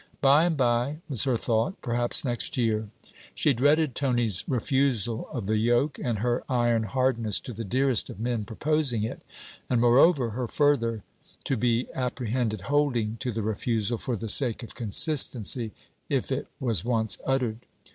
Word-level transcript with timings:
By 0.19 0.45
and 0.45 0.57
by, 0.57 0.97
was 1.07 1.25
her 1.25 1.37
thought: 1.37 1.79
perhaps 1.83 2.25
next 2.25 2.57
year. 2.57 2.89
She 3.35 3.53
dreaded 3.53 3.93
Tony's 3.93 4.43
refusal 4.49 5.29
of 5.29 5.45
the 5.45 5.57
yoke, 5.59 5.99
and 5.99 6.17
her 6.17 6.43
iron 6.49 6.85
hardness 6.85 7.39
to 7.41 7.53
the 7.53 7.63
dearest 7.63 8.09
of 8.09 8.19
men 8.19 8.43
proposing 8.43 9.03
it; 9.03 9.21
and 9.69 9.79
moreover, 9.79 10.31
her 10.31 10.47
further 10.47 11.03
to 11.43 11.55
be 11.55 11.85
apprehended 11.93 12.61
holding 12.61 13.17
to 13.17 13.31
the 13.31 13.43
refusal, 13.43 13.99
for 13.99 14.15
the 14.15 14.27
sake 14.27 14.63
of 14.63 14.73
consistency, 14.73 15.71
if 16.09 16.31
it 16.31 16.47
was 16.59 16.83
once 16.83 17.19
uttered. 17.23 17.59